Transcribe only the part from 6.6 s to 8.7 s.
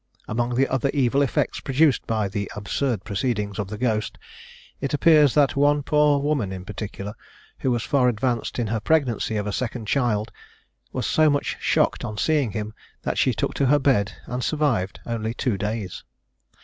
particular, who was far advanced in